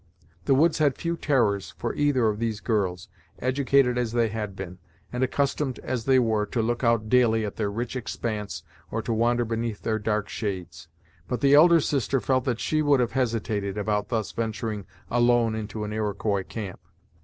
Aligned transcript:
The 0.45 0.55
woods 0.55 0.79
had 0.79 0.97
few 0.97 1.15
terrors 1.15 1.75
for 1.77 1.93
either 1.93 2.27
of 2.27 2.39
these 2.39 2.59
girls, 2.59 3.07
educated 3.37 3.99
as 3.99 4.13
they 4.13 4.29
had 4.29 4.55
been, 4.55 4.79
and 5.13 5.23
accustomed 5.23 5.77
as 5.83 6.05
they 6.05 6.17
were 6.17 6.47
to 6.47 6.63
look 6.63 6.83
out 6.83 7.07
daily 7.07 7.45
at 7.45 7.55
their 7.57 7.69
rich 7.69 7.95
expanse 7.95 8.63
or 8.89 9.03
to 9.03 9.13
wander 9.13 9.45
beneath 9.45 9.83
their 9.83 9.99
dark 9.99 10.27
shades; 10.27 10.87
but 11.27 11.39
the 11.39 11.53
elder 11.53 11.79
sister 11.79 12.19
felt 12.19 12.45
that 12.45 12.59
she 12.59 12.81
would 12.81 12.99
have 12.99 13.11
hesitated 13.11 13.77
about 13.77 14.09
thus 14.09 14.31
venturing 14.31 14.87
alone 15.11 15.53
into 15.53 15.83
an 15.83 15.93
Iroquois 15.93 16.45
camp. 16.45 16.79